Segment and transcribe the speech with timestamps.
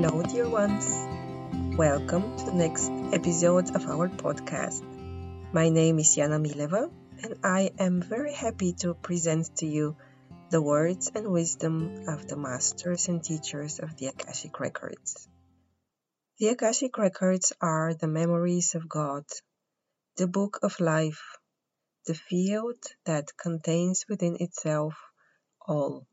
[0.00, 0.86] Hello, dear ones.
[1.76, 4.80] Welcome to the next episode of our podcast.
[5.52, 6.88] My name is Jana Mileva,
[7.24, 9.96] and I am very happy to present to you
[10.50, 15.26] the words and wisdom of the masters and teachers of the Akashic Records.
[16.38, 19.24] The Akashic Records are the memories of God,
[20.16, 21.24] the book of life,
[22.06, 24.94] the field that contains within itself
[25.66, 26.06] all,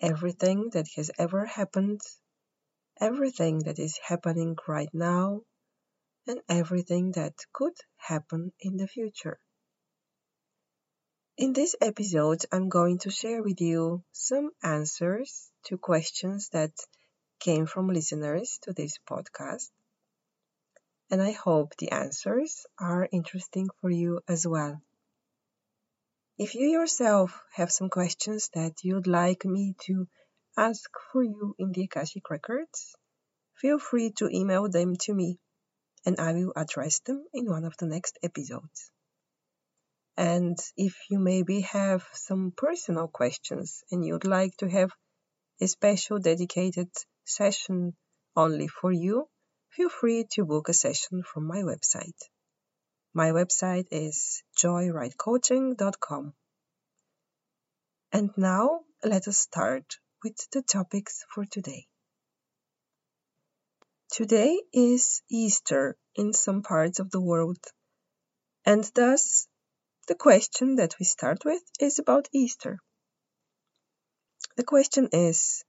[0.00, 2.00] everything that has ever happened,
[3.02, 5.40] everything that is happening right now,
[6.28, 9.40] and everything that could happen in the future.
[11.36, 16.70] In this episode, I'm going to share with you some answers to questions that
[17.40, 19.70] came from listeners to this podcast.
[21.10, 24.80] And I hope the answers are interesting for you as well.
[26.38, 30.06] If you yourself have some questions that you'd like me to
[30.56, 32.94] ask for you in the Akashic Records,
[33.54, 35.38] feel free to email them to me
[36.04, 38.90] and I will address them in one of the next episodes.
[40.16, 44.90] And if you maybe have some personal questions and you'd like to have
[45.60, 46.90] a special dedicated
[47.24, 47.96] session
[48.36, 49.28] only for you,
[49.70, 52.20] feel free to book a session from my website.
[53.14, 56.34] My website is joyridecoaching.com.
[58.12, 61.86] And now let us start with the topics for today.
[64.10, 67.58] Today is Easter in some parts of the world,
[68.64, 69.48] and thus
[70.06, 72.78] the question that we start with is about Easter.
[74.56, 75.64] The question is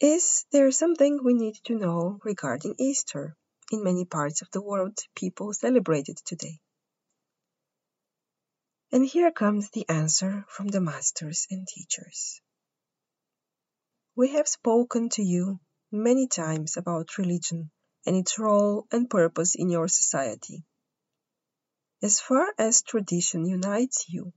[0.00, 3.36] Is there something we need to know regarding Easter?
[3.72, 6.60] In many parts of the world, people celebrate it today.
[8.92, 12.42] And here comes the answer from the masters and teachers.
[14.20, 17.70] We have spoken to you many times about religion
[18.04, 20.62] and its role and purpose in your society.
[22.02, 24.34] As far as tradition unites you,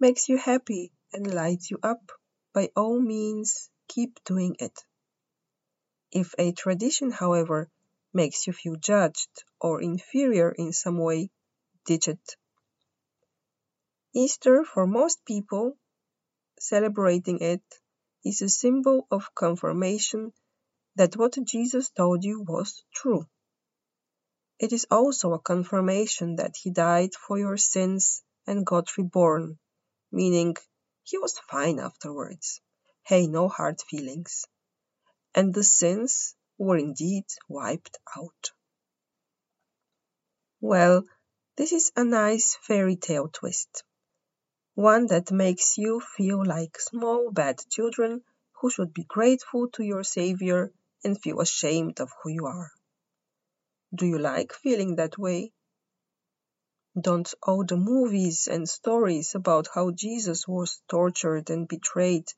[0.00, 2.10] makes you happy, and lights you up,
[2.54, 4.82] by all means keep doing it.
[6.10, 7.68] If a tradition, however,
[8.14, 11.28] makes you feel judged or inferior in some way,
[11.84, 12.36] ditch it.
[14.14, 15.76] Easter, for most people,
[16.58, 17.62] celebrating it
[18.28, 20.32] is a symbol of confirmation
[20.96, 23.26] that what Jesus told you was true.
[24.58, 29.58] It is also a confirmation that he died for your sins and got reborn,
[30.10, 30.56] meaning
[31.04, 32.60] he was fine afterwards.
[33.06, 34.44] Hey, no hard feelings.
[35.34, 38.50] And the sins were indeed wiped out.
[40.60, 41.04] Well,
[41.56, 43.84] this is a nice fairy tale twist.
[44.78, 48.22] One that makes you feel like small bad children
[48.60, 50.72] who should be grateful to your Savior
[51.02, 52.70] and feel ashamed of who you are.
[53.92, 55.52] Do you like feeling that way?
[56.96, 62.28] Don't all the movies and stories about how Jesus was tortured and betrayed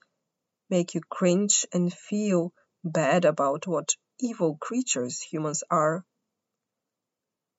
[0.71, 6.07] make you cringe and feel bad about what evil creatures humans are?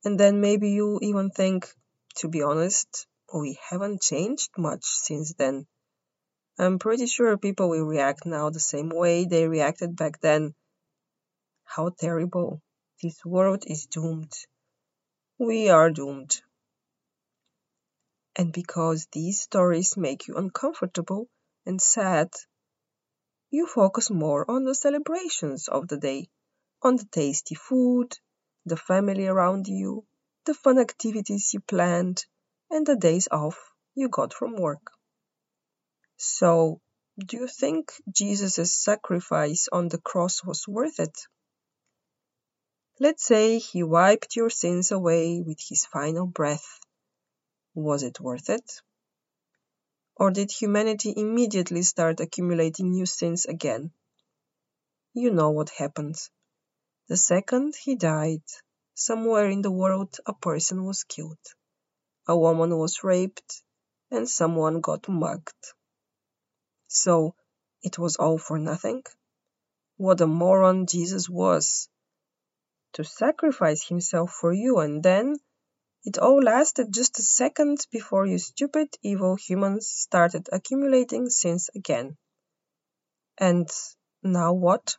[0.04, 1.72] And then maybe you even think,
[2.16, 5.68] to be honest, we haven't changed much since then.
[6.60, 10.54] I'm pretty sure people will react now the same way they reacted back then.
[11.64, 12.62] How terrible.
[13.02, 14.34] This world is doomed.
[15.40, 16.42] We are doomed.
[18.36, 21.28] And because these stories make you uncomfortable
[21.66, 22.30] and sad,
[23.50, 26.30] you focus more on the celebrations of the day,
[26.82, 28.18] on the tasty food,
[28.66, 30.06] the family around you,
[30.46, 32.26] the fun activities you planned,
[32.72, 33.60] and the days off
[33.94, 34.92] you got from work.
[36.18, 36.82] So,
[37.18, 41.18] do you think Jesus' sacrifice on the cross was worth it?
[43.00, 46.80] Let's say he wiped your sins away with his final breath.
[47.76, 48.82] Was it worth it?
[50.16, 53.92] Or did humanity immediately start accumulating new sins again?
[55.14, 56.16] You know what happened.
[57.08, 58.44] The second he died,
[58.94, 61.40] somewhere in the world a person was killed,
[62.28, 63.64] a woman was raped,
[64.10, 65.74] and someone got mugged.
[66.88, 67.36] So
[67.82, 69.04] it was all for nothing?
[69.98, 71.90] What a moron Jesus was!
[72.94, 75.36] to sacrifice himself for you, and then
[76.04, 82.18] it all lasted just a second before you stupid, evil humans started accumulating sins again.
[83.38, 83.70] And
[84.24, 84.98] now what?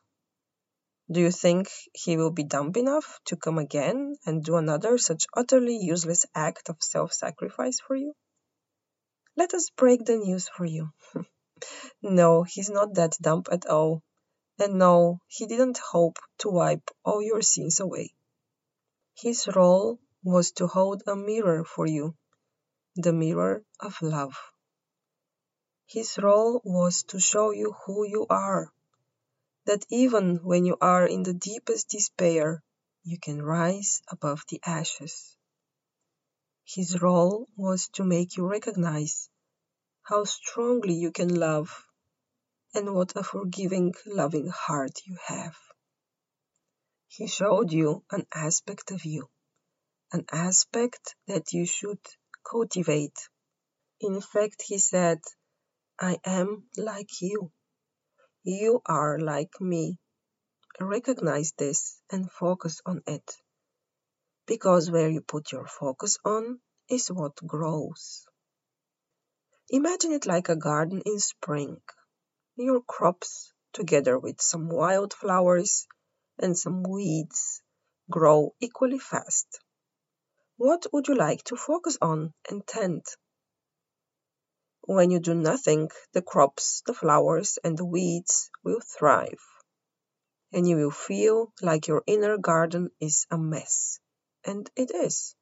[1.12, 5.26] Do you think he will be dumb enough to come again and do another such
[5.36, 8.14] utterly useless act of self sacrifice for you?
[9.36, 10.90] Let us break the news for you.
[12.02, 14.02] no, he's not that dumb at all.
[14.58, 18.14] And no, he didn't hope to wipe all your sins away.
[19.14, 22.16] His role was to hold a mirror for you,
[22.96, 24.38] the mirror of love.
[25.84, 28.72] His role was to show you who you are,
[29.66, 32.62] that even when you are in the deepest despair,
[33.04, 35.36] you can rise above the ashes.
[36.64, 39.28] His role was to make you recognize
[40.04, 41.86] how strongly you can love
[42.74, 45.56] and what a forgiving, loving heart you have.
[47.08, 49.28] He showed you an aspect of you,
[50.12, 52.00] an aspect that you should
[52.50, 53.28] cultivate.
[54.00, 55.20] In fact, he said,
[56.00, 57.52] I am like you.
[58.44, 59.98] You are like me.
[60.80, 63.36] Recognize this and focus on it.
[64.46, 68.26] Because where you put your focus on is what grows.
[69.70, 71.80] Imagine it like a garden in spring.
[72.56, 75.86] Your crops, together with some wildflowers
[76.36, 77.62] and some weeds,
[78.10, 79.60] grow equally fast.
[80.56, 83.04] What would you like to focus on and tend?
[84.84, 89.40] When you do nothing, the crops, the flowers, and the weeds will thrive,
[90.52, 94.00] and you will feel like your inner garden is a mess.
[94.44, 95.36] And it is.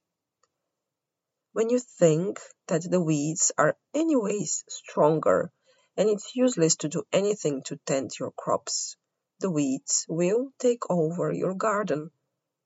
[1.52, 2.38] When you think
[2.68, 5.50] that the weeds are anyways stronger
[5.96, 8.96] and it's useless to do anything to tend your crops,
[9.40, 12.10] the weeds will take over your garden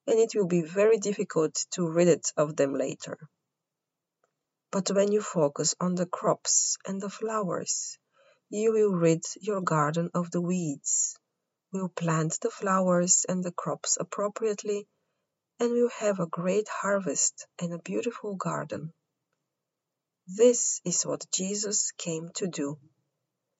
[0.07, 3.17] and it will be very difficult to rid it of them later.
[4.75, 7.97] But when you focus on the crops and the flowers,
[8.51, 11.17] you will rid your garden of the weeds,
[11.73, 14.89] will plant the flowers and the crops appropriately,
[15.61, 18.93] and will have a great harvest and a beautiful garden.
[20.27, 22.81] This is what Jesus came to do,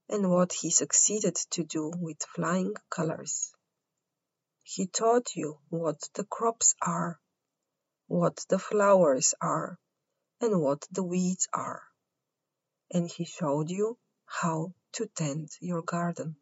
[0.09, 3.55] and what he succeeded to do with flying colors.
[4.65, 7.21] He taught you what the crops are,
[8.09, 9.79] what the flowers are,
[10.41, 11.83] and what the weeds are.
[12.91, 16.37] And he showed you how to tend your garden.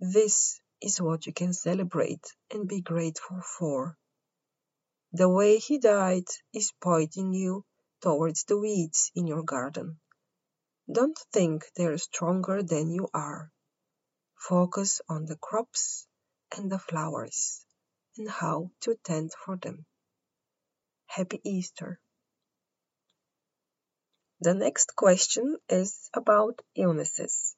[0.00, 3.96] This is what you can celebrate and be grateful for.
[5.12, 7.64] The way he died is pointing you
[8.00, 10.00] towards the weeds in your garden.
[10.92, 13.50] Don't think they're stronger than you are.
[14.36, 16.06] Focus on the crops
[16.56, 17.64] and the flowers
[18.18, 19.86] and how to tend for them.
[21.06, 22.00] Happy Easter!
[24.44, 27.56] The next question is about illnesses.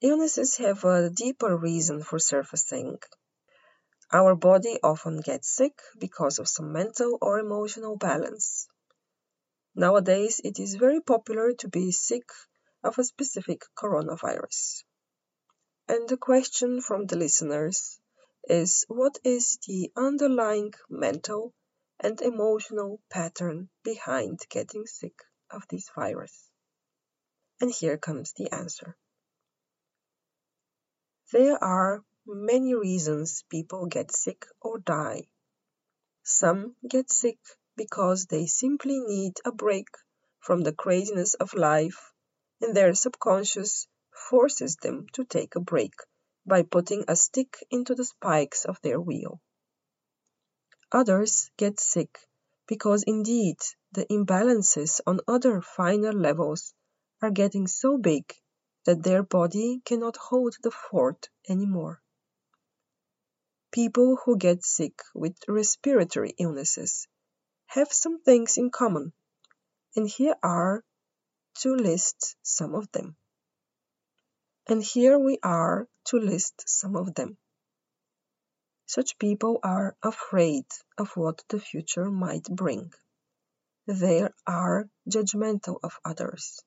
[0.00, 3.00] Illnesses have a deeper reason for surfacing.
[4.12, 8.68] Our body often gets sick because of some mental or emotional balance.
[9.74, 12.30] Nowadays, it is very popular to be sick
[12.84, 14.84] of a specific coronavirus.
[15.88, 17.98] And the question from the listeners
[18.44, 21.52] is what is the underlying mental
[21.98, 25.18] and emotional pattern behind getting sick?
[25.50, 26.50] Of this virus?
[27.60, 28.96] And here comes the answer.
[31.32, 35.28] There are many reasons people get sick or die.
[36.22, 37.38] Some get sick
[37.76, 39.88] because they simply need a break
[40.40, 42.12] from the craziness of life
[42.60, 43.86] and their subconscious
[44.30, 45.94] forces them to take a break
[46.46, 49.40] by putting a stick into the spikes of their wheel.
[50.92, 52.18] Others get sick
[52.66, 53.56] because indeed
[53.92, 56.74] the imbalances on other finer levels
[57.22, 58.24] are getting so big
[58.84, 62.00] that their body cannot hold the fort anymore.
[63.72, 67.08] People who get sick with respiratory illnesses
[67.66, 69.12] have some things in common,
[69.94, 70.84] and here are
[71.54, 73.16] to list some of them.
[74.68, 77.38] And here we are to list some of them.
[78.88, 80.66] Such people are afraid
[80.96, 82.92] of what the future might bring.
[83.86, 86.62] They are judgmental of others.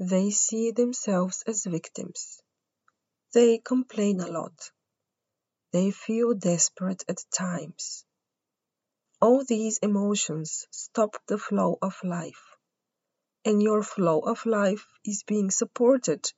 [0.00, 2.40] They see themselves as victims.
[3.32, 4.72] They complain a lot.
[5.72, 8.04] They feel desperate at times.
[9.20, 12.56] All these emotions stop the flow of life,
[13.44, 16.32] and your flow of life is being supported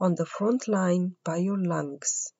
[0.00, 2.32] on the front line by your lungs.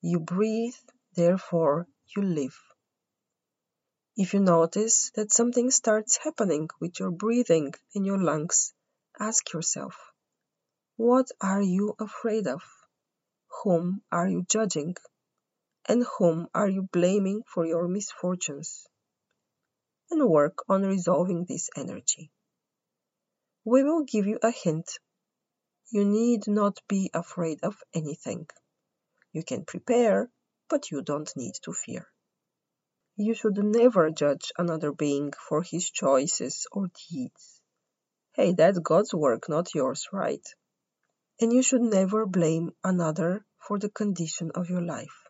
[0.00, 0.76] You breathe,
[1.14, 2.58] therefore you live.
[4.16, 8.74] If you notice that something starts happening with your breathing and your lungs,
[9.18, 9.96] ask yourself,
[10.96, 12.62] what are you afraid of?
[13.62, 14.96] Whom are you judging?
[15.88, 18.86] And whom are you blaming for your misfortunes?
[20.10, 22.30] And work on resolving this energy.
[23.64, 24.98] We will give you a hint.
[25.90, 28.46] You need not be afraid of anything.
[29.32, 30.28] You can prepare,
[30.68, 32.06] but you don't need to fear.
[33.16, 37.60] You should never judge another being for his choices or deeds.
[38.32, 40.46] Hey, that's God's work, not yours, right?
[41.40, 45.28] And you should never blame another for the condition of your life.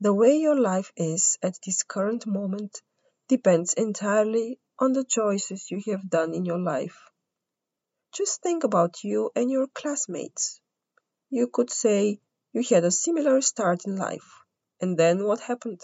[0.00, 2.82] The way your life is at this current moment
[3.28, 7.00] depends entirely on the choices you have done in your life.
[8.12, 10.60] Just think about you and your classmates.
[11.30, 12.20] You could say
[12.54, 14.44] you had a similar start in life,
[14.80, 15.80] and then what happened?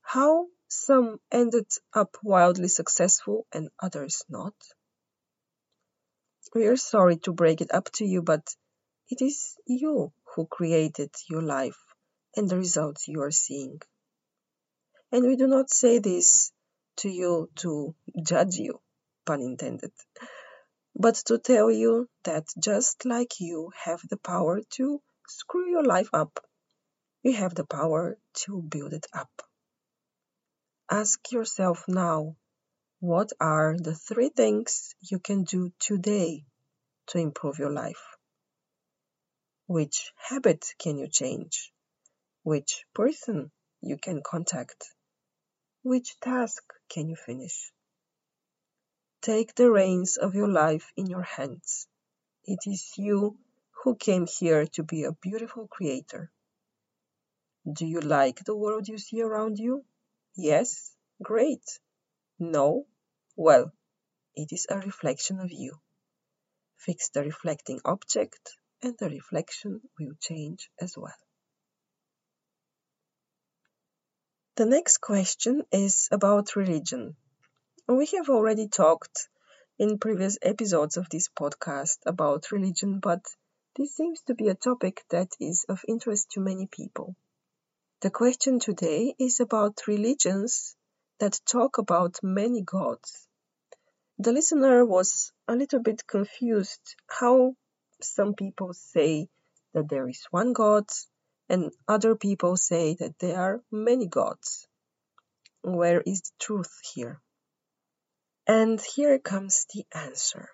[0.00, 4.54] How some ended up wildly successful and others not?
[6.54, 8.42] We are sorry to break it up to you, but
[9.10, 11.78] it is you who created your life
[12.34, 13.82] and the results you are seeing.
[15.12, 16.52] And we do not say this
[16.98, 18.80] to you to judge you,
[19.26, 19.92] pun intended,
[20.96, 26.08] but to tell you that just like you have the power to screw your life
[26.12, 26.44] up,
[27.22, 29.30] you have the power to build it up.
[30.90, 32.36] Ask yourself now
[33.00, 36.44] what are the three things you can do today
[37.08, 38.16] to improve your life?
[39.66, 41.72] Which habit can you change?
[42.42, 44.94] Which person you can contact?
[45.82, 47.70] Which task can you finish?
[49.20, 51.86] Take the reins of your life in your hands.
[52.44, 53.38] It is you
[53.88, 56.30] who came here to be a beautiful creator.
[57.64, 59.82] Do you like the world you see around you?
[60.36, 60.92] Yes?
[61.22, 61.64] Great.
[62.38, 62.84] No?
[63.34, 63.72] Well,
[64.36, 65.72] it is a reflection of you.
[66.76, 71.22] Fix the reflecting object and the reflection will change as well.
[74.56, 77.16] The next question is about religion.
[77.86, 79.28] We have already talked
[79.78, 83.24] in previous episodes of this podcast about religion, but
[83.78, 87.14] this seems to be a topic that is of interest to many people.
[88.00, 90.74] The question today is about religions
[91.20, 93.28] that talk about many gods.
[94.18, 97.54] The listener was a little bit confused how
[98.00, 99.28] some people say
[99.74, 100.86] that there is one God
[101.48, 104.66] and other people say that there are many gods.
[105.62, 107.20] Where is the truth here?
[108.44, 110.48] And here comes the answer.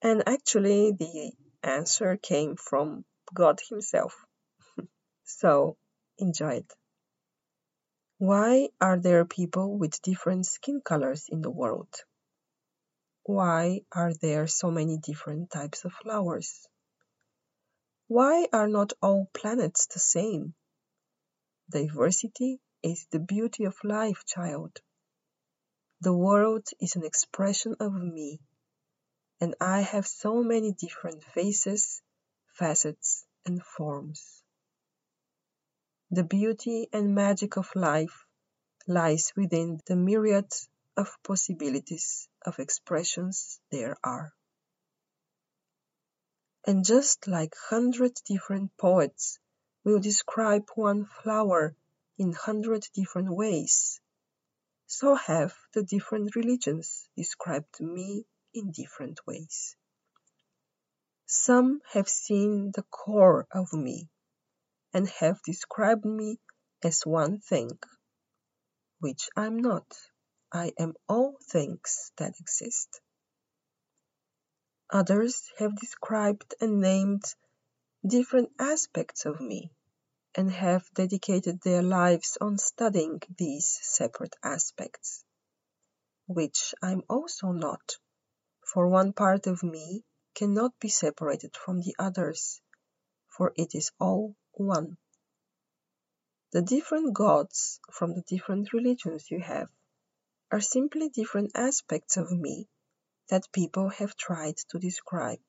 [0.00, 4.14] And actually, the answer came from God Himself.
[5.24, 5.76] so,
[6.18, 6.72] enjoy it.
[8.18, 11.92] Why are there people with different skin colors in the world?
[13.24, 16.66] Why are there so many different types of flowers?
[18.08, 20.54] Why are not all planets the same?
[21.70, 24.80] Diversity is the beauty of life, child.
[26.00, 28.40] The world is an expression of me,
[29.42, 32.00] and I have so many different faces,
[32.46, 34.40] facets, and forms.
[36.12, 38.24] The beauty and magic of life
[38.86, 40.52] lies within the myriad
[40.96, 44.32] of possibilities of expressions there are.
[46.64, 49.40] And just like hundred different poets
[49.82, 51.74] will describe one flower
[52.16, 54.00] in hundred different ways,
[54.86, 59.76] so have the different religions described me in different ways.
[61.26, 64.08] Some have seen the core of me
[64.92, 66.38] and have described me
[66.82, 67.78] as one thing,
[69.00, 69.86] which I'm not.
[70.52, 73.00] I am all things that exist.
[74.90, 77.24] Others have described and named
[78.06, 79.70] different aspects of me
[80.34, 85.24] and have dedicated their lives on studying these separate aspects,
[86.26, 87.96] which I'm also not,
[88.72, 90.02] for one part of me
[90.34, 92.62] cannot be separated from the others,
[93.28, 94.96] for it is all one.
[96.52, 99.68] The different gods from the different religions you have
[100.50, 102.66] are simply different aspects of me
[103.28, 105.44] that people have tried to describe.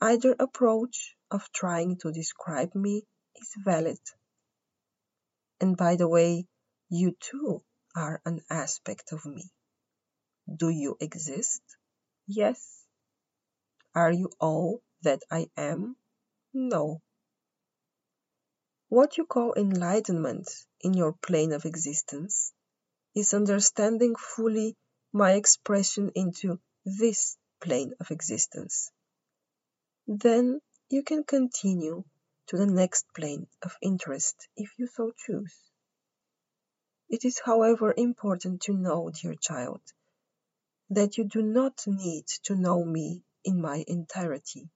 [0.00, 3.02] Either approach of trying to describe me
[3.34, 3.98] is valid.
[5.60, 6.46] And by the way,
[6.88, 7.64] you too
[7.96, 9.50] are an aspect of me.
[10.46, 11.62] Do you exist?
[12.30, 12.84] Yes.
[13.94, 15.96] Are you all that I am?
[16.52, 17.00] No.
[18.90, 20.46] What you call enlightenment
[20.82, 22.52] in your plane of existence
[23.14, 24.76] is understanding fully
[25.10, 28.90] my expression into this plane of existence.
[30.06, 32.04] Then you can continue
[32.48, 35.54] to the next plane of interest if you so choose.
[37.08, 39.80] It is, however, important to know, dear child,
[40.90, 44.68] that you do not need to know me in my entirety.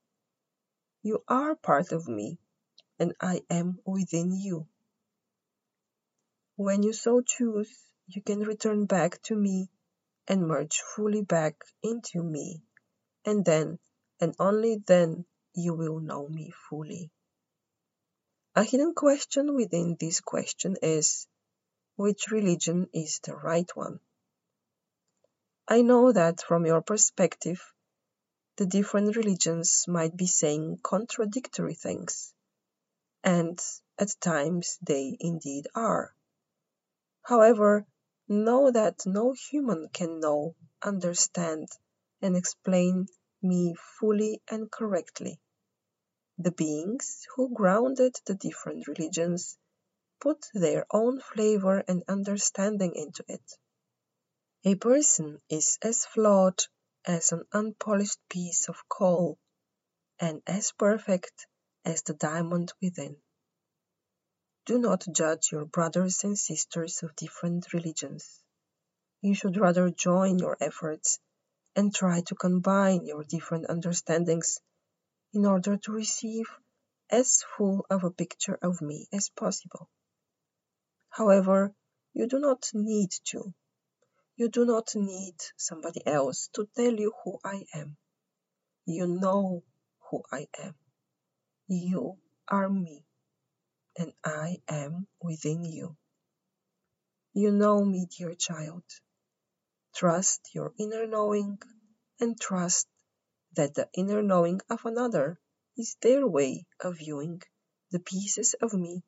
[1.01, 2.37] You are part of me,
[2.99, 4.67] and I am within you.
[6.55, 7.71] When you so choose,
[8.07, 9.69] you can return back to me
[10.27, 12.61] and merge fully back into me,
[13.25, 13.79] and then,
[14.21, 17.11] and only then, you will know me fully.
[18.55, 21.27] A hidden question within this question is
[21.95, 23.99] which religion is the right one?
[25.67, 27.61] I know that from your perspective,
[28.57, 32.33] the different religions might be saying contradictory things,
[33.23, 33.57] and
[33.97, 36.13] at times they indeed are.
[37.21, 37.85] However,
[38.27, 41.69] know that no human can know, understand,
[42.21, 43.07] and explain
[43.41, 45.39] me fully and correctly.
[46.37, 49.57] The beings who grounded the different religions
[50.19, 53.57] put their own flavor and understanding into it.
[54.65, 56.63] A person is as flawed
[57.03, 59.37] as an unpolished piece of coal,
[60.19, 61.47] and as perfect
[61.83, 63.21] as the diamond within.
[64.65, 68.41] Do not judge your brothers and sisters of different religions.
[69.19, 71.19] You should rather join your efforts
[71.75, 74.61] and try to combine your different understandings
[75.33, 76.45] in order to receive
[77.09, 79.89] as full of a picture of me as possible.
[81.09, 81.75] However,
[82.13, 83.53] you do not need to.
[84.35, 87.97] You do not need somebody else to tell you who I am.
[88.85, 89.63] You know
[90.09, 90.75] who I am.
[91.67, 93.05] You are me
[93.97, 95.95] and I am within you.
[97.33, 98.83] You know me, dear child.
[99.95, 101.59] Trust your inner knowing
[102.19, 102.87] and trust
[103.55, 105.39] that the inner knowing of another
[105.77, 107.41] is their way of viewing
[107.91, 109.03] the pieces of me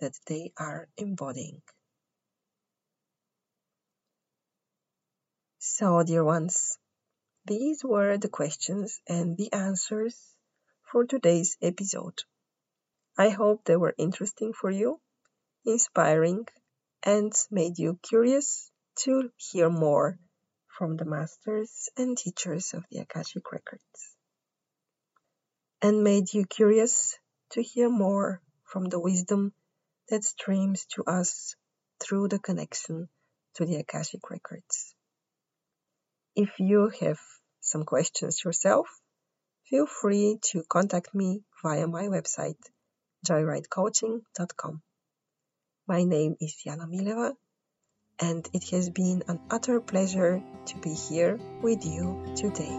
[0.00, 1.62] that they are embodying.
[5.78, 6.78] So, dear ones,
[7.46, 10.36] these were the questions and the answers
[10.82, 12.24] for today's episode.
[13.16, 15.00] I hope they were interesting for you,
[15.64, 16.46] inspiring,
[17.02, 18.70] and made you curious
[19.04, 20.18] to hear more
[20.68, 24.16] from the masters and teachers of the Akashic Records.
[25.80, 27.16] And made you curious
[27.52, 29.54] to hear more from the wisdom
[30.10, 31.56] that streams to us
[31.98, 33.08] through the connection
[33.54, 34.94] to the Akashic Records.
[36.34, 37.18] If you have
[37.60, 38.86] some questions yourself,
[39.68, 42.56] feel free to contact me via my website
[43.26, 44.82] joyridecoaching.com.
[45.86, 47.34] My name is Jana Mileva,
[48.18, 52.76] and it has been an utter pleasure to be here with you today.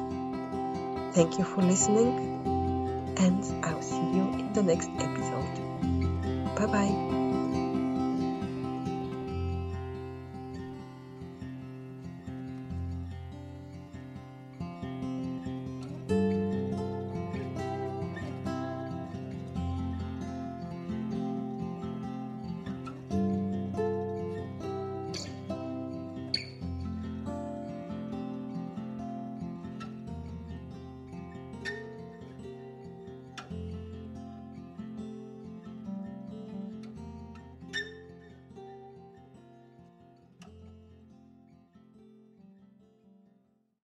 [1.14, 6.56] Thank you for listening, and I'll see you in the next episode.
[6.56, 7.23] Bye bye.